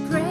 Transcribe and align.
grace. 0.00 0.21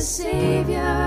Savior. 0.00 0.99